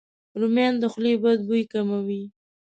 [0.39, 2.23] رومیان د خولې بد بوی کموي.